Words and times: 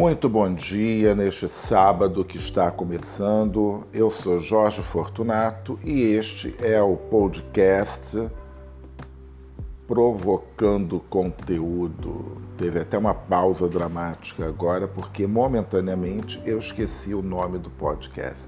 Muito 0.00 0.30
bom 0.30 0.54
dia 0.54 1.14
neste 1.14 1.46
sábado 1.68 2.24
que 2.24 2.38
está 2.38 2.70
começando. 2.70 3.86
Eu 3.92 4.10
sou 4.10 4.40
Jorge 4.40 4.80
Fortunato 4.82 5.78
e 5.84 6.00
este 6.14 6.56
é 6.58 6.80
o 6.80 6.96
podcast 6.96 8.30
Provocando 9.86 11.00
Conteúdo. 11.00 12.38
Teve 12.56 12.80
até 12.80 12.96
uma 12.96 13.12
pausa 13.12 13.68
dramática 13.68 14.46
agora 14.46 14.88
porque 14.88 15.26
momentaneamente 15.26 16.40
eu 16.46 16.58
esqueci 16.58 17.12
o 17.12 17.20
nome 17.20 17.58
do 17.58 17.68
podcast. 17.68 18.40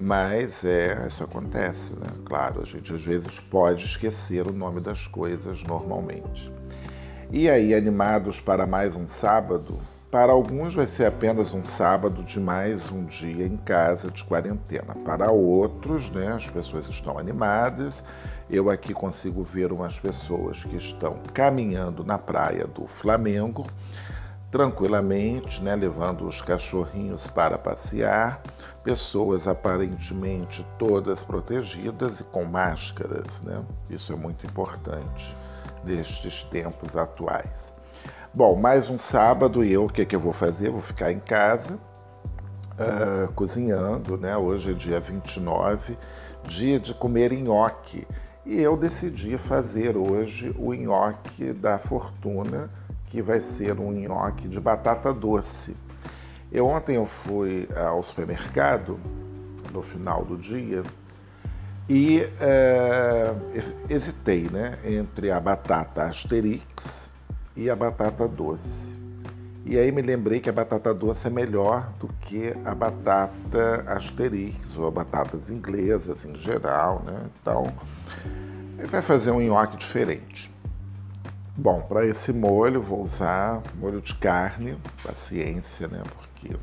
Mas 0.00 0.64
é, 0.64 1.06
isso 1.06 1.22
acontece, 1.22 1.92
né? 1.92 2.08
Claro, 2.24 2.60
a 2.60 2.64
gente 2.64 2.92
às 2.92 3.04
vezes 3.04 3.38
pode 3.38 3.84
esquecer 3.84 4.48
o 4.48 4.52
nome 4.52 4.80
das 4.80 5.06
coisas 5.06 5.62
normalmente. 5.62 6.50
E 7.32 7.50
aí, 7.50 7.74
animados 7.74 8.40
para 8.40 8.68
mais 8.68 8.94
um 8.94 9.08
sábado? 9.08 9.80
Para 10.12 10.30
alguns 10.30 10.76
vai 10.76 10.86
ser 10.86 11.06
apenas 11.06 11.52
um 11.52 11.64
sábado 11.64 12.22
de 12.22 12.38
mais 12.38 12.88
um 12.92 13.04
dia 13.04 13.44
em 13.44 13.56
casa 13.56 14.12
de 14.12 14.22
quarentena. 14.22 14.94
Para 15.04 15.32
outros, 15.32 16.08
né, 16.10 16.28
as 16.28 16.46
pessoas 16.46 16.88
estão 16.88 17.18
animadas. 17.18 17.92
Eu 18.48 18.70
aqui 18.70 18.94
consigo 18.94 19.42
ver 19.42 19.72
umas 19.72 19.98
pessoas 19.98 20.62
que 20.62 20.76
estão 20.76 21.18
caminhando 21.34 22.04
na 22.04 22.16
praia 22.16 22.64
do 22.64 22.86
Flamengo, 22.86 23.66
tranquilamente, 24.52 25.60
né, 25.60 25.74
levando 25.74 26.28
os 26.28 26.40
cachorrinhos 26.40 27.26
para 27.26 27.58
passear, 27.58 28.40
pessoas 28.84 29.48
aparentemente 29.48 30.64
todas 30.78 31.20
protegidas 31.24 32.20
e 32.20 32.24
com 32.24 32.44
máscaras, 32.44 33.26
né? 33.42 33.60
Isso 33.90 34.12
é 34.12 34.16
muito 34.16 34.46
importante 34.46 35.34
destes 35.86 36.42
tempos 36.50 36.96
atuais. 36.96 37.72
Bom, 38.34 38.56
mais 38.56 38.90
um 38.90 38.98
sábado 38.98 39.64
e 39.64 39.72
eu, 39.72 39.84
o 39.84 39.88
que, 39.88 40.04
que 40.04 40.16
eu 40.16 40.20
vou 40.20 40.32
fazer? 40.32 40.68
Vou 40.68 40.82
ficar 40.82 41.12
em 41.12 41.20
casa 41.20 41.74
uh, 41.74 43.32
cozinhando, 43.34 44.18
né? 44.18 44.36
Hoje 44.36 44.72
é 44.72 44.74
dia 44.74 44.98
29, 44.98 45.96
dia 46.48 46.80
de 46.80 46.92
comer 46.92 47.32
nhoque. 47.32 48.06
E 48.44 48.60
eu 48.60 48.76
decidi 48.76 49.38
fazer 49.38 49.96
hoje 49.96 50.54
o 50.58 50.74
nhoque 50.74 51.52
da 51.52 51.78
fortuna, 51.78 52.68
que 53.06 53.22
vai 53.22 53.40
ser 53.40 53.78
um 53.78 53.92
nhoque 53.92 54.48
de 54.48 54.60
batata 54.60 55.14
doce. 55.14 55.76
Eu 56.50 56.66
ontem 56.66 56.96
eu 56.96 57.06
fui 57.06 57.68
ao 57.76 58.02
supermercado 58.02 58.98
no 59.72 59.82
final 59.82 60.24
do 60.24 60.36
dia 60.36 60.82
e 61.88 62.28
é, 62.40 63.32
hesitei 63.88 64.48
né, 64.50 64.78
entre 64.84 65.30
a 65.30 65.38
batata 65.38 66.04
Asterix 66.04 66.64
e 67.54 67.70
a 67.70 67.76
batata 67.76 68.26
doce. 68.26 68.96
E 69.64 69.78
aí 69.78 69.90
me 69.90 70.02
lembrei 70.02 70.40
que 70.40 70.48
a 70.48 70.52
batata 70.52 70.94
doce 70.94 71.26
é 71.26 71.30
melhor 71.30 71.92
do 71.98 72.08
que 72.20 72.54
a 72.64 72.74
batata 72.74 73.84
Asterix 73.88 74.76
ou 74.76 74.90
batatas 74.90 75.50
inglesas 75.50 76.24
em 76.24 76.36
geral, 76.36 77.02
né? 77.04 77.26
Então, 77.40 77.66
vai 78.88 79.02
fazer 79.02 79.32
um 79.32 79.40
nhoque 79.40 79.76
diferente. 79.76 80.52
Bom, 81.56 81.80
para 81.82 82.06
esse 82.06 82.32
molho 82.32 82.80
vou 82.80 83.02
usar 83.04 83.62
molho 83.76 84.00
de 84.00 84.14
carne, 84.14 84.78
paciência, 85.02 85.88
né? 85.88 86.02
Porque 86.14 86.56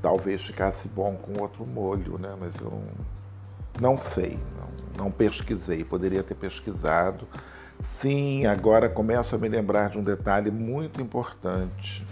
talvez 0.00 0.42
ficasse 0.42 0.88
bom 0.88 1.16
com 1.16 1.42
outro 1.42 1.66
molho, 1.66 2.16
né? 2.18 2.34
Mas 2.40 2.54
eu 2.62 2.82
não 3.80 3.96
sei, 3.96 4.38
não, 4.56 5.04
não 5.04 5.10
pesquisei, 5.10 5.84
poderia 5.84 6.22
ter 6.22 6.34
pesquisado. 6.34 7.26
Sim, 7.84 8.46
agora 8.46 8.88
começo 8.88 9.34
a 9.34 9.38
me 9.38 9.48
lembrar 9.48 9.90
de 9.90 9.98
um 9.98 10.04
detalhe 10.04 10.50
muito 10.50 11.00
importante. 11.02 12.06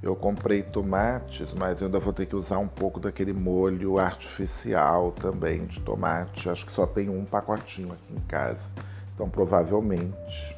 Eu 0.00 0.14
comprei 0.14 0.62
tomates, 0.62 1.52
mas 1.58 1.80
eu 1.80 1.86
ainda 1.86 1.98
vou 1.98 2.12
ter 2.12 2.26
que 2.26 2.36
usar 2.36 2.58
um 2.58 2.68
pouco 2.68 3.00
daquele 3.00 3.32
molho 3.32 3.98
artificial 3.98 5.10
também 5.10 5.66
de 5.66 5.80
tomate. 5.80 6.48
Acho 6.48 6.64
que 6.64 6.72
só 6.72 6.86
tem 6.86 7.08
um 7.08 7.24
pacotinho 7.24 7.92
aqui 7.92 8.14
em 8.14 8.20
casa. 8.20 8.70
Então 9.14 9.28
provavelmente 9.28 10.56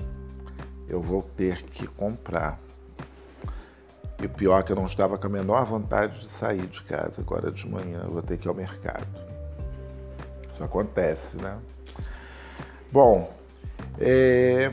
eu 0.86 1.00
vou 1.00 1.22
ter 1.22 1.62
que 1.62 1.86
comprar. 1.86 2.58
E 4.22 4.26
o 4.26 4.28
pior 4.28 4.60
é 4.60 4.62
que 4.62 4.72
eu 4.72 4.76
não 4.76 4.84
estava 4.84 5.16
com 5.16 5.26
a 5.26 5.30
menor 5.30 5.64
vontade 5.64 6.20
de 6.20 6.28
sair 6.32 6.66
de 6.66 6.82
casa 6.82 7.22
agora 7.22 7.50
de 7.50 7.66
manhã. 7.66 8.02
Eu 8.04 8.10
vou 8.10 8.22
ter 8.22 8.36
que 8.36 8.46
ir 8.46 8.50
ao 8.50 8.54
mercado. 8.54 9.29
Isso 10.60 10.64
acontece, 10.66 11.38
né? 11.38 11.56
Bom, 12.92 13.34
é, 13.98 14.70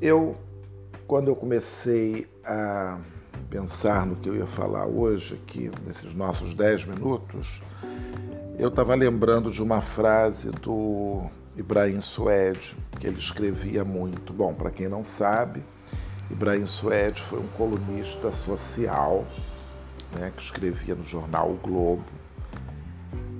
eu, 0.00 0.36
quando 1.08 1.26
eu 1.26 1.34
comecei 1.34 2.28
a 2.44 3.00
pensar 3.50 4.06
no 4.06 4.14
que 4.14 4.28
eu 4.28 4.36
ia 4.36 4.46
falar 4.46 4.86
hoje, 4.86 5.34
aqui, 5.34 5.72
nesses 5.84 6.14
nossos 6.14 6.54
10 6.54 6.84
minutos, 6.84 7.60
eu 8.60 8.68
estava 8.68 8.94
lembrando 8.94 9.50
de 9.50 9.60
uma 9.60 9.80
frase 9.80 10.50
do 10.50 11.24
Ibrahim 11.56 12.00
Suede, 12.00 12.76
que 13.00 13.08
ele 13.08 13.18
escrevia 13.18 13.84
muito. 13.84 14.32
Bom, 14.32 14.54
para 14.54 14.70
quem 14.70 14.88
não 14.88 15.02
sabe, 15.02 15.64
Ibrahim 16.30 16.66
Suede 16.66 17.20
foi 17.22 17.40
um 17.40 17.48
colunista 17.48 18.30
social 18.30 19.26
né, 20.16 20.32
que 20.36 20.44
escrevia 20.44 20.94
no 20.94 21.04
jornal 21.04 21.50
O 21.50 21.56
Globo 21.56 22.04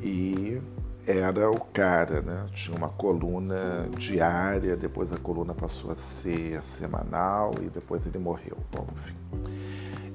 e 0.02 0.60
era 1.06 1.50
o 1.50 1.60
cara, 1.60 2.22
né? 2.22 2.46
Tinha 2.54 2.76
uma 2.76 2.88
coluna 2.88 3.88
diária, 3.98 4.76
depois 4.76 5.12
a 5.12 5.18
coluna 5.18 5.54
passou 5.54 5.92
a 5.92 5.96
ser 6.22 6.62
semanal 6.78 7.52
e 7.60 7.68
depois 7.68 8.06
ele 8.06 8.18
morreu. 8.18 8.56
Bom, 8.72 8.86
enfim. 8.96 9.14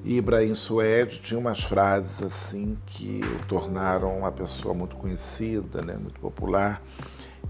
E 0.02 0.16
Ibrahim 0.16 0.54
Suede 0.54 1.20
tinha 1.20 1.38
umas 1.38 1.62
frases 1.62 2.22
assim 2.22 2.76
que 2.86 3.20
o 3.22 3.46
tornaram 3.46 4.18
uma 4.18 4.32
pessoa 4.32 4.74
muito 4.74 4.96
conhecida, 4.96 5.82
né? 5.82 5.94
muito 5.94 6.18
popular. 6.18 6.82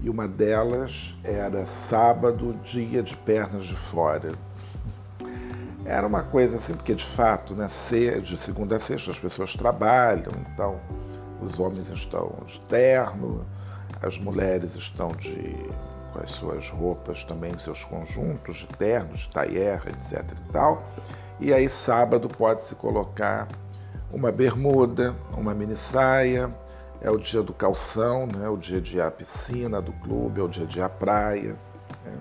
E 0.01 0.09
uma 0.09 0.27
delas 0.27 1.15
era 1.23 1.65
sábado, 1.65 2.53
dia 2.63 3.01
de 3.01 3.15
pernas 3.17 3.65
de 3.65 3.75
fora. 3.75 4.31
Era 5.85 6.05
uma 6.05 6.23
coisa 6.23 6.57
assim, 6.57 6.73
porque 6.73 6.93
de 6.93 7.05
fato, 7.05 7.55
né, 7.55 7.67
de 8.21 8.37
segunda 8.37 8.75
a 8.75 8.79
sexta 8.79 9.11
as 9.11 9.19
pessoas 9.19 9.53
trabalham, 9.53 10.31
então 10.53 10.79
os 11.41 11.59
homens 11.59 11.89
estão 11.89 12.33
de 12.45 12.59
terno, 12.61 13.45
as 14.01 14.17
mulheres 14.17 14.75
estão 14.75 15.09
de 15.09 15.55
com 16.11 16.19
as 16.19 16.31
suas 16.31 16.69
roupas 16.69 17.23
também, 17.23 17.57
seus 17.59 17.83
conjuntos 17.85 18.57
de 18.57 18.67
ternos, 18.67 19.21
de 19.21 19.29
taierra, 19.29 19.89
etc 19.89 20.23
e 20.31 20.51
tal. 20.51 20.83
E 21.39 21.53
aí 21.53 21.69
sábado 21.69 22.27
pode-se 22.27 22.75
colocar 22.75 23.47
uma 24.11 24.31
bermuda, 24.31 25.15
uma 25.35 25.53
mini 25.53 25.77
saia, 25.77 26.53
é 27.01 27.09
o 27.09 27.17
dia 27.17 27.41
do 27.41 27.53
calção, 27.53 28.27
né? 28.27 28.47
o 28.47 28.57
dia 28.57 28.79
de 28.79 28.97
ir 28.97 29.01
à 29.01 29.09
piscina 29.09 29.81
do 29.81 29.91
clube, 29.93 30.39
é 30.39 30.43
o 30.43 30.47
dia 30.47 30.65
de 30.65 30.79
ir 30.79 30.81
à 30.81 30.89
praia. 30.89 31.55
Né? 32.05 32.13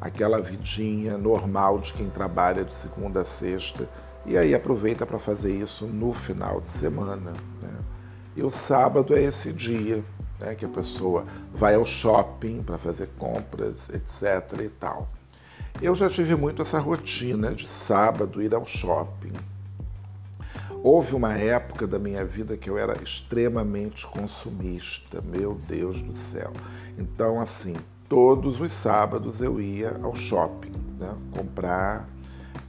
Aquela 0.00 0.40
vidinha 0.40 1.16
normal 1.16 1.78
de 1.78 1.92
quem 1.94 2.08
trabalha 2.08 2.64
de 2.64 2.74
segunda 2.76 3.22
a 3.22 3.24
sexta. 3.24 3.88
E 4.24 4.36
aí 4.36 4.54
aproveita 4.54 5.06
para 5.06 5.18
fazer 5.18 5.52
isso 5.52 5.86
no 5.86 6.12
final 6.12 6.60
de 6.60 6.68
semana. 6.78 7.32
Né? 7.62 7.75
E 8.36 8.42
o 8.42 8.50
sábado 8.50 9.16
é 9.16 9.22
esse 9.22 9.50
dia 9.50 10.04
né, 10.38 10.54
que 10.54 10.66
a 10.66 10.68
pessoa 10.68 11.24
vai 11.54 11.74
ao 11.74 11.86
shopping 11.86 12.62
para 12.62 12.76
fazer 12.76 13.08
compras, 13.18 13.76
etc. 13.88 14.60
e 14.60 14.68
tal. 14.68 15.08
Eu 15.80 15.94
já 15.94 16.10
tive 16.10 16.36
muito 16.36 16.60
essa 16.60 16.78
rotina 16.78 17.54
de 17.54 17.66
sábado 17.66 18.42
ir 18.42 18.54
ao 18.54 18.66
shopping. 18.66 19.32
Houve 20.82 21.14
uma 21.14 21.32
época 21.32 21.86
da 21.86 21.98
minha 21.98 22.24
vida 22.26 22.58
que 22.58 22.68
eu 22.68 22.76
era 22.76 23.02
extremamente 23.02 24.06
consumista, 24.06 25.22
meu 25.22 25.54
Deus 25.66 26.00
do 26.02 26.14
céu. 26.30 26.52
Então, 26.98 27.40
assim, 27.40 27.74
todos 28.06 28.60
os 28.60 28.70
sábados 28.82 29.40
eu 29.40 29.58
ia 29.58 29.98
ao 30.02 30.14
shopping, 30.14 30.72
né, 30.98 31.14
comprar 31.32 32.06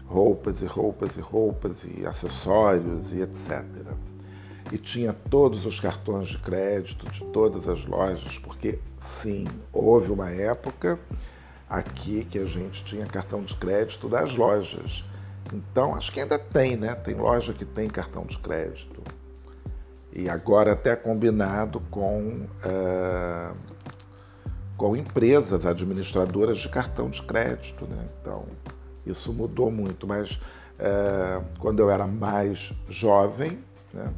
roupas 0.06 0.62
e 0.62 0.66
roupas 0.66 1.18
e 1.18 1.20
roupas 1.20 1.84
e 1.84 2.06
acessórios 2.06 3.14
e 3.14 3.22
etc 3.22 3.66
e 4.72 4.78
tinha 4.78 5.14
todos 5.14 5.66
os 5.66 5.80
cartões 5.80 6.28
de 6.28 6.38
crédito 6.40 7.10
de 7.12 7.24
todas 7.26 7.68
as 7.68 7.86
lojas, 7.86 8.38
porque 8.40 8.80
sim, 9.22 9.46
houve 9.72 10.12
uma 10.12 10.30
época 10.30 11.00
aqui 11.70 12.26
que 12.30 12.40
a 12.40 12.46
gente 12.46 12.84
tinha 12.86 13.06
cartão 13.06 13.44
de 13.44 13.56
crédito 13.56 14.08
das 14.10 14.34
lojas. 14.36 15.04
Então, 15.54 15.96
acho 15.96 16.12
que 16.12 16.20
ainda 16.20 16.38
tem, 16.38 16.76
né? 16.76 16.94
Tem 16.96 17.16
loja 17.16 17.54
que 17.54 17.66
tem 17.66 17.88
cartão 17.88 18.26
de 18.26 18.38
crédito. 18.40 19.02
E 20.12 20.30
agora 20.30 20.74
até 20.74 20.96
combinado 20.96 21.80
com, 21.92 22.48
uh, 22.66 23.56
com 24.76 24.96
empresas 24.96 25.66
administradoras 25.66 26.58
de 26.58 26.70
cartão 26.70 27.10
de 27.10 27.22
crédito, 27.22 27.86
né? 27.86 28.08
Então, 28.22 28.46
isso 29.06 29.32
mudou 29.32 29.72
muito. 29.72 30.06
Mas 30.06 30.32
uh, 30.32 31.46
quando 31.60 31.80
eu 31.80 31.90
era 31.90 32.08
mais 32.08 32.74
jovem, 32.90 33.60
né? 33.94 34.12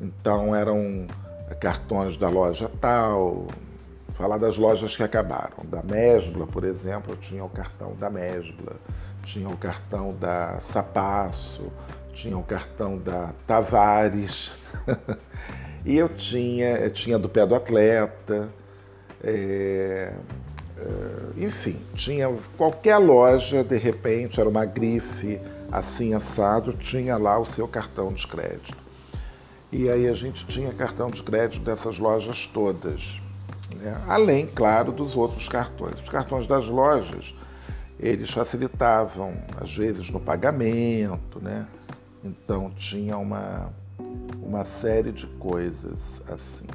Então 0.00 0.54
eram 0.54 1.06
cartões 1.60 2.16
da 2.16 2.28
loja 2.28 2.70
tal, 2.80 3.46
falar 4.14 4.38
das 4.38 4.56
lojas 4.56 4.96
que 4.96 5.02
acabaram. 5.02 5.64
Da 5.64 5.82
Mesbla, 5.82 6.46
por 6.46 6.64
exemplo, 6.64 7.12
eu 7.12 7.16
tinha 7.16 7.44
o 7.44 7.48
cartão 7.48 7.94
da 7.94 8.10
Mesbla. 8.10 8.76
tinha 9.24 9.48
o 9.48 9.56
cartão 9.56 10.14
da 10.14 10.60
Sapasso, 10.72 11.70
tinha 12.12 12.36
o 12.36 12.42
cartão 12.42 12.98
da 12.98 13.30
Tavares, 13.46 14.52
e 15.84 15.96
eu 15.96 16.08
tinha, 16.08 16.76
eu 16.76 16.90
tinha 16.90 17.18
do 17.18 17.28
pé 17.28 17.46
do 17.46 17.54
atleta, 17.54 18.48
é, 19.22 20.12
é, 20.78 21.44
enfim, 21.44 21.78
tinha 21.94 22.34
qualquer 22.56 22.96
loja, 22.96 23.62
de 23.62 23.76
repente, 23.76 24.40
era 24.40 24.48
uma 24.48 24.64
grife 24.64 25.40
assim 25.70 26.14
assado, 26.14 26.72
tinha 26.72 27.16
lá 27.16 27.38
o 27.38 27.46
seu 27.46 27.68
cartão 27.68 28.12
de 28.12 28.26
crédito. 28.26 28.89
E 29.72 29.88
aí 29.88 30.08
a 30.08 30.14
gente 30.14 30.46
tinha 30.46 30.72
cartão 30.72 31.10
de 31.10 31.22
crédito 31.22 31.62
dessas 31.64 31.98
lojas 31.98 32.46
todas. 32.52 33.20
Né? 33.76 34.02
Além, 34.08 34.46
claro, 34.46 34.90
dos 34.90 35.14
outros 35.14 35.48
cartões. 35.48 35.94
Os 36.00 36.08
cartões 36.08 36.46
das 36.46 36.66
lojas, 36.66 37.34
eles 37.98 38.30
facilitavam, 38.30 39.34
às 39.60 39.74
vezes, 39.74 40.10
no 40.10 40.18
pagamento, 40.18 41.40
né? 41.40 41.66
Então 42.24 42.70
tinha 42.70 43.16
uma, 43.16 43.72
uma 44.42 44.64
série 44.64 45.12
de 45.12 45.26
coisas 45.26 45.98
assim. 46.28 46.66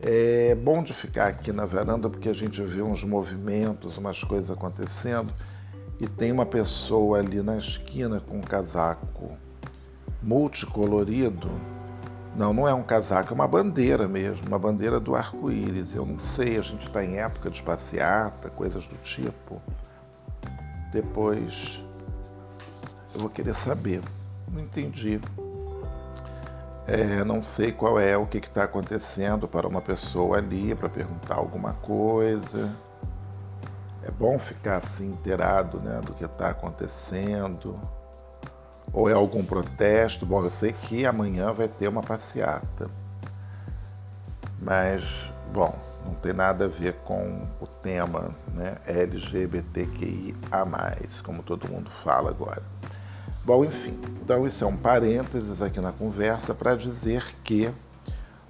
É 0.00 0.54
bom 0.54 0.82
de 0.82 0.92
ficar 0.92 1.28
aqui 1.28 1.52
na 1.52 1.64
varanda 1.64 2.10
porque 2.10 2.28
a 2.28 2.34
gente 2.34 2.62
vê 2.62 2.82
uns 2.82 3.02
movimentos, 3.04 3.96
umas 3.96 4.22
coisas 4.22 4.50
acontecendo 4.50 5.32
e 6.00 6.06
tem 6.06 6.32
uma 6.32 6.44
pessoa 6.44 7.18
ali 7.18 7.40
na 7.42 7.56
esquina 7.56 8.20
com 8.20 8.38
um 8.38 8.42
casaco 8.42 9.38
multicolorido. 10.22 11.48
Não, 12.36 12.52
não 12.52 12.66
é 12.66 12.74
um 12.74 12.82
casaco, 12.82 13.32
é 13.32 13.34
uma 13.34 13.46
bandeira 13.46 14.08
mesmo, 14.08 14.46
uma 14.48 14.58
bandeira 14.58 14.98
do 14.98 15.14
arco-íris. 15.14 15.94
Eu 15.94 16.04
não 16.04 16.18
sei, 16.18 16.58
a 16.58 16.62
gente 16.62 16.86
está 16.86 17.04
em 17.04 17.18
época 17.18 17.48
de 17.48 17.62
passeata, 17.62 18.50
coisas 18.50 18.84
do 18.86 18.96
tipo. 18.96 19.62
Depois 20.92 21.80
eu 23.14 23.20
vou 23.20 23.30
querer 23.30 23.54
saber. 23.54 24.02
Não 24.50 24.60
entendi. 24.60 25.20
É, 26.86 27.24
não 27.24 27.42
sei 27.42 27.72
qual 27.72 27.98
é 27.98 28.16
o 28.16 28.26
que 28.26 28.38
está 28.38 28.64
acontecendo 28.64 29.48
para 29.48 29.66
uma 29.66 29.80
pessoa 29.80 30.38
ali 30.38 30.74
para 30.74 30.88
perguntar 30.88 31.36
alguma 31.36 31.72
coisa. 31.74 32.74
É 34.02 34.10
bom 34.10 34.38
ficar 34.38 34.82
assim 34.84 35.12
inteirado 35.12 35.80
né, 35.80 36.00
do 36.04 36.12
que 36.12 36.24
está 36.24 36.50
acontecendo. 36.50 37.74
Ou 38.94 39.10
é 39.10 39.12
algum 39.12 39.44
protesto? 39.44 40.24
Bom, 40.24 40.44
eu 40.44 40.50
sei 40.50 40.72
que 40.72 41.04
amanhã 41.04 41.52
vai 41.52 41.66
ter 41.66 41.88
uma 41.88 42.00
passeata. 42.00 42.88
Mas, 44.62 45.04
bom, 45.52 45.76
não 46.06 46.14
tem 46.14 46.32
nada 46.32 46.66
a 46.66 46.68
ver 46.68 46.94
com 47.04 47.46
o 47.60 47.66
tema 47.66 48.30
né, 48.54 48.76
LGBTQIA, 48.86 50.34
como 51.24 51.42
todo 51.42 51.68
mundo 51.68 51.90
fala 52.04 52.30
agora. 52.30 52.62
Bom, 53.44 53.64
enfim, 53.64 53.98
então 54.22 54.46
isso 54.46 54.62
é 54.64 54.66
um 54.66 54.76
parênteses 54.76 55.60
aqui 55.60 55.80
na 55.80 55.92
conversa 55.92 56.54
para 56.54 56.76
dizer 56.76 57.34
que 57.42 57.70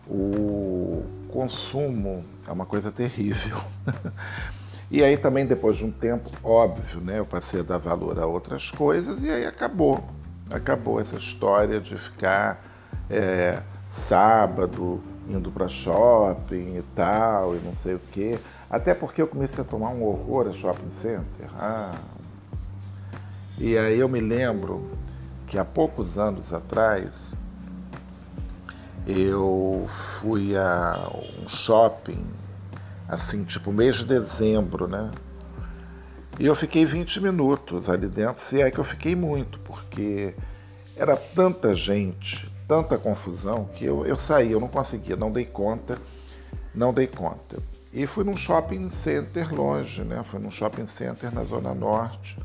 o 0.06 1.02
consumo 1.28 2.22
é 2.46 2.52
uma 2.52 2.66
coisa 2.66 2.92
terrível. 2.92 3.60
e 4.90 5.02
aí 5.02 5.16
também 5.16 5.46
depois 5.46 5.76
de 5.76 5.84
um 5.84 5.90
tempo, 5.90 6.30
óbvio, 6.44 7.00
né, 7.00 7.18
eu 7.18 7.26
passei 7.26 7.60
a 7.60 7.62
dar 7.64 7.78
valor 7.78 8.20
a 8.20 8.26
outras 8.26 8.70
coisas 8.70 9.22
e 9.22 9.30
aí 9.30 9.46
acabou. 9.46 10.04
Acabou 10.50 11.00
essa 11.00 11.16
história 11.16 11.80
de 11.80 11.96
ficar 11.96 12.62
é, 13.08 13.60
sábado 14.08 15.00
indo 15.28 15.50
para 15.50 15.68
shopping 15.68 16.76
e 16.76 16.84
tal, 16.94 17.56
e 17.56 17.58
não 17.60 17.74
sei 17.74 17.94
o 17.94 18.00
quê. 18.12 18.38
Até 18.68 18.94
porque 18.94 19.22
eu 19.22 19.26
comecei 19.26 19.62
a 19.62 19.66
tomar 19.66 19.90
um 19.90 20.04
horror 20.04 20.48
a 20.48 20.52
shopping 20.52 20.90
center. 20.90 21.48
Ah, 21.56 21.92
e 23.56 23.78
aí 23.78 23.98
eu 23.98 24.08
me 24.08 24.20
lembro 24.20 24.90
que 25.46 25.58
há 25.58 25.64
poucos 25.64 26.18
anos 26.18 26.52
atrás 26.52 27.34
eu 29.06 29.86
fui 30.20 30.56
a 30.56 31.10
um 31.38 31.48
shopping, 31.48 32.26
assim, 33.08 33.44
tipo 33.44 33.72
mês 33.72 33.96
de 33.96 34.04
dezembro, 34.04 34.88
né? 34.88 35.10
E 36.38 36.46
eu 36.46 36.54
fiquei 36.56 36.84
20 36.84 37.20
minutos 37.20 37.88
ali 37.88 38.08
dentro, 38.08 38.42
se 38.42 38.60
é 38.60 38.70
que 38.70 38.78
eu 38.78 38.84
fiquei 38.84 39.14
muito, 39.14 39.58
porque 39.60 40.34
era 40.96 41.16
tanta 41.16 41.74
gente, 41.74 42.50
tanta 42.66 42.98
confusão, 42.98 43.66
que 43.74 43.84
eu, 43.84 44.04
eu 44.04 44.16
saí, 44.16 44.52
eu 44.52 44.60
não 44.60 44.68
conseguia, 44.68 45.16
não 45.16 45.30
dei 45.30 45.44
conta, 45.44 45.98
não 46.74 46.92
dei 46.92 47.06
conta. 47.06 47.58
E 47.92 48.06
fui 48.06 48.24
num 48.24 48.36
shopping 48.36 48.90
center 48.90 49.54
longe, 49.54 50.02
né? 50.02 50.24
Fui 50.24 50.40
num 50.40 50.50
shopping 50.50 50.88
center 50.88 51.32
na 51.32 51.44
Zona 51.44 51.72
Norte 51.72 52.36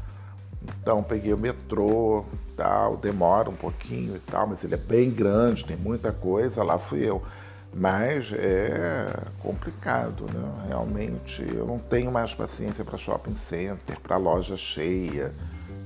então 0.62 1.02
peguei 1.02 1.34
o 1.34 1.38
metrô, 1.38 2.26
tal, 2.56 2.98
demora 2.98 3.50
um 3.50 3.56
pouquinho 3.56 4.16
e 4.16 4.20
tal, 4.20 4.48
mas 4.48 4.64
ele 4.64 4.74
é 4.74 4.78
bem 4.78 5.10
grande, 5.10 5.66
tem 5.66 5.78
muita 5.78 6.12
coisa, 6.12 6.64
lá 6.64 6.78
fui 6.78 7.08
eu. 7.08 7.24
Mas 7.74 8.32
é 8.34 9.08
complicado, 9.40 10.26
né? 10.34 10.66
Realmente 10.68 11.46
eu 11.54 11.66
não 11.66 11.78
tenho 11.78 12.12
mais 12.12 12.34
paciência 12.34 12.84
para 12.84 12.98
shopping 12.98 13.36
center, 13.48 14.00
para 14.00 14.18
loja 14.18 14.58
cheia, 14.58 15.32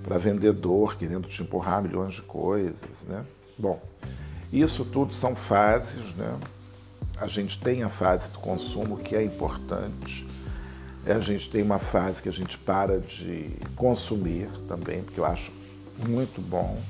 para 0.03 0.17
vendedor 0.17 0.97
querendo 0.97 1.27
te 1.27 1.43
empurrar 1.43 1.81
milhões 1.81 2.13
de 2.13 2.21
coisas, 2.21 3.01
né? 3.07 3.25
Bom, 3.57 3.81
isso 4.51 4.85
tudo 4.85 5.13
são 5.13 5.35
fases, 5.35 6.15
né? 6.15 6.39
A 7.17 7.27
gente 7.27 7.59
tem 7.59 7.83
a 7.83 7.89
fase 7.89 8.27
do 8.29 8.39
consumo 8.39 8.97
que 8.97 9.15
é 9.15 9.23
importante 9.23 10.25
a 11.05 11.19
gente 11.19 11.49
tem 11.49 11.61
uma 11.61 11.79
fase 11.79 12.21
que 12.21 12.29
a 12.29 12.31
gente 12.31 12.57
para 12.57 12.99
de 12.99 13.49
consumir 13.75 14.47
também, 14.67 15.03
porque 15.03 15.19
eu 15.19 15.25
acho 15.25 15.51
muito 16.07 16.39
bom, 16.39 16.81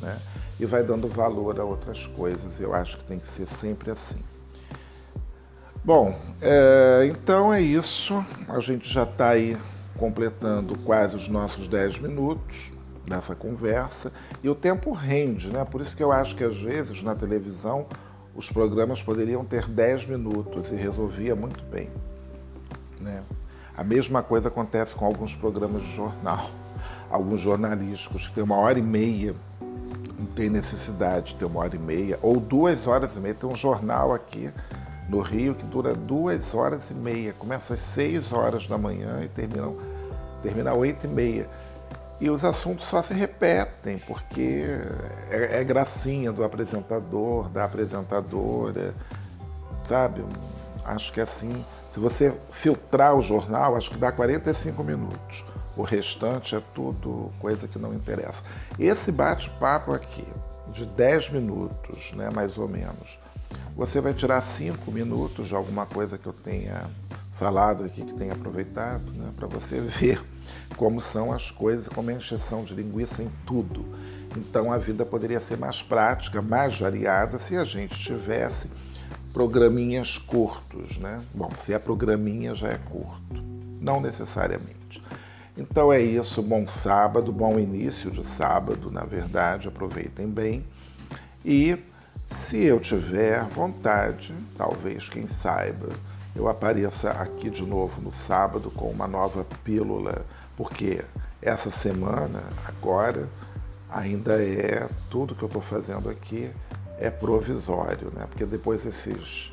né? 0.00 0.20
e 0.60 0.66
vai 0.66 0.82
dando 0.82 1.08
valor 1.08 1.58
a 1.58 1.64
outras 1.64 2.06
coisas. 2.08 2.60
Eu 2.60 2.74
acho 2.74 2.98
que 2.98 3.04
tem 3.04 3.18
que 3.18 3.28
ser 3.28 3.48
sempre 3.60 3.90
assim. 3.90 4.20
Bom, 5.84 6.16
é, 6.40 7.10
então 7.10 7.52
é 7.52 7.60
isso. 7.60 8.24
A 8.48 8.60
gente 8.60 8.88
já 8.88 9.02
está 9.02 9.30
aí 9.30 9.56
completando 9.98 10.78
quase 10.78 11.16
os 11.16 11.28
nossos 11.28 11.66
10 11.66 11.98
minutos 11.98 12.70
nessa 13.08 13.34
conversa 13.34 14.12
e 14.44 14.48
o 14.48 14.54
tempo 14.54 14.92
rende, 14.92 15.48
né? 15.48 15.64
Por 15.64 15.80
isso 15.80 15.96
que 15.96 16.02
eu 16.02 16.12
acho 16.12 16.36
que 16.36 16.44
às 16.44 16.56
vezes 16.56 17.02
na 17.02 17.16
televisão 17.16 17.86
os 18.32 18.48
programas 18.48 19.02
poderiam 19.02 19.44
ter 19.44 19.66
10 19.66 20.06
minutos 20.06 20.70
e 20.70 20.76
resolvia 20.76 21.34
muito 21.34 21.64
bem, 21.64 21.90
né? 23.00 23.20
A 23.76 23.82
mesma 23.82 24.22
coisa 24.22 24.46
acontece 24.46 24.94
com 24.94 25.04
alguns 25.04 25.34
programas 25.34 25.82
de 25.82 25.96
jornal, 25.96 26.48
alguns 27.10 27.40
jornalísticos 27.40 28.28
que 28.28 28.34
tem 28.34 28.44
uma 28.44 28.56
hora 28.56 28.78
e 28.78 28.82
meia, 28.82 29.34
não 30.16 30.26
tem 30.26 30.48
necessidade 30.48 31.32
de 31.32 31.40
ter 31.40 31.44
uma 31.44 31.58
hora 31.58 31.74
e 31.74 31.78
meia, 31.78 32.20
ou 32.22 32.38
duas 32.38 32.86
horas 32.86 33.10
e 33.16 33.18
meia. 33.18 33.34
Tem 33.34 33.50
um 33.50 33.56
jornal 33.56 34.14
aqui 34.14 34.52
no 35.08 35.20
Rio 35.20 35.54
que 35.54 35.64
dura 35.64 35.94
duas 35.94 36.54
horas 36.54 36.82
e 36.90 36.94
meia, 36.94 37.32
começa 37.32 37.74
às 37.74 37.80
seis 37.94 38.32
horas 38.32 38.66
da 38.66 38.78
manhã 38.78 39.22
e 39.22 39.28
termina, 39.28 39.72
termina 40.42 40.70
às 40.70 40.76
oito 40.76 41.06
e 41.06 41.08
meia. 41.08 41.48
E 42.20 42.30
os 42.30 42.44
assuntos 42.44 42.86
só 42.86 43.02
se 43.02 43.12
repetem, 43.12 43.98
porque 43.98 44.64
é, 45.30 45.60
é 45.60 45.64
gracinha 45.64 46.30
do 46.30 46.44
apresentador, 46.44 47.48
da 47.48 47.64
apresentadora, 47.64 48.94
sabe? 49.88 50.24
Acho 50.84 51.12
que 51.12 51.20
é 51.20 51.24
assim 51.24 51.64
se 51.92 52.00
você 52.00 52.34
filtrar 52.50 53.14
o 53.14 53.20
jornal, 53.20 53.76
acho 53.76 53.90
que 53.90 53.98
dá 53.98 54.10
45 54.10 54.82
minutos. 54.82 55.44
O 55.76 55.82
restante 55.82 56.56
é 56.56 56.62
tudo 56.74 57.30
coisa 57.38 57.68
que 57.68 57.78
não 57.78 57.92
interessa. 57.92 58.42
Esse 58.78 59.12
bate-papo 59.12 59.92
aqui, 59.92 60.26
de 60.68 60.86
10 60.86 61.30
minutos, 61.30 62.10
né, 62.14 62.30
mais 62.34 62.56
ou 62.56 62.66
menos, 62.66 63.18
você 63.76 64.00
vai 64.00 64.14
tirar 64.14 64.42
5 64.56 64.90
minutos 64.90 65.48
de 65.48 65.54
alguma 65.54 65.86
coisa 65.86 66.18
que 66.18 66.26
eu 66.26 66.32
tenha 66.32 66.90
falado 67.38 67.84
aqui, 67.84 68.04
que 68.04 68.14
tenha 68.14 68.32
aproveitado, 68.32 69.10
né, 69.12 69.32
para 69.36 69.46
você 69.46 69.80
ver 70.00 70.22
como 70.76 71.00
são 71.00 71.32
as 71.32 71.50
coisas, 71.50 71.88
como 71.88 72.10
é 72.10 72.14
encheção 72.14 72.64
de 72.64 72.74
linguiça 72.74 73.22
em 73.22 73.30
tudo. 73.46 73.84
Então 74.36 74.72
a 74.72 74.78
vida 74.78 75.04
poderia 75.04 75.40
ser 75.40 75.58
mais 75.58 75.82
prática, 75.82 76.40
mais 76.40 76.78
variada, 76.78 77.38
se 77.40 77.56
a 77.56 77.64
gente 77.64 77.98
tivesse 77.98 78.68
programinhas 79.32 80.18
curtos, 80.18 80.98
né? 80.98 81.22
Bom, 81.34 81.50
se 81.64 81.72
é 81.72 81.78
programinha 81.78 82.54
já 82.54 82.68
é 82.68 82.78
curto, 82.78 83.42
não 83.80 84.00
necessariamente. 84.00 85.02
Então 85.56 85.92
é 85.92 86.00
isso, 86.00 86.42
bom 86.42 86.66
sábado, 86.66 87.32
bom 87.32 87.58
início 87.58 88.10
de 88.10 88.26
sábado, 88.36 88.90
na 88.90 89.04
verdade, 89.04 89.68
aproveitem 89.68 90.28
bem. 90.28 90.64
E 91.44 91.78
se 92.48 92.64
eu 92.64 92.80
tiver 92.80 93.42
vontade, 93.46 94.34
talvez, 94.56 95.08
quem 95.08 95.26
saiba, 95.26 95.88
eu 96.34 96.48
apareça 96.48 97.10
aqui 97.10 97.50
de 97.50 97.64
novo 97.64 98.00
no 98.00 98.12
sábado 98.26 98.70
com 98.70 98.90
uma 98.90 99.06
nova 99.06 99.44
pílula, 99.62 100.24
porque 100.56 101.02
essa 101.40 101.70
semana, 101.70 102.42
agora, 102.66 103.28
ainda 103.90 104.42
é 104.42 104.88
tudo 105.10 105.34
que 105.34 105.42
eu 105.42 105.48
estou 105.48 105.62
fazendo 105.62 106.08
aqui 106.08 106.50
é 106.98 107.10
provisório, 107.10 108.12
né? 108.14 108.26
porque 108.28 108.46
depois 108.46 108.86
esses, 108.86 109.52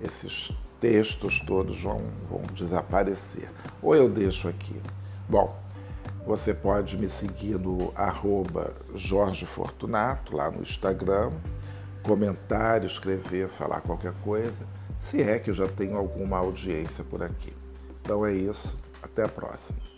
esses 0.00 0.52
textos 0.80 1.40
todos 1.46 1.80
vão, 1.82 2.02
vão 2.28 2.42
desaparecer. 2.52 3.50
Ou 3.82 3.94
eu 3.94 4.08
deixo 4.08 4.48
aqui. 4.48 4.80
Bom, 5.28 5.56
Você 6.26 6.52
pode 6.52 6.96
me 6.96 7.08
seguir 7.08 7.56
no 7.58 7.92
arroba 7.94 8.74
Jorge 8.94 9.46
Fortunato, 9.46 10.36
lá 10.36 10.50
no 10.50 10.60
Instagram, 10.60 11.30
comentar, 12.06 12.84
escrever, 12.84 13.48
falar 13.48 13.80
qualquer 13.80 14.14
coisa, 14.22 14.66
se 15.02 15.20
é 15.20 15.38
que 15.38 15.50
eu 15.50 15.54
já 15.54 15.66
tenho 15.66 15.96
alguma 15.96 16.38
audiência 16.38 17.02
por 17.04 17.22
aqui. 17.22 17.52
Então 18.00 18.24
é 18.24 18.32
isso, 18.32 18.78
até 19.02 19.24
a 19.24 19.28
próxima. 19.28 19.95